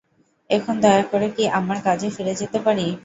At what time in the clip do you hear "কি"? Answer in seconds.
1.35-1.43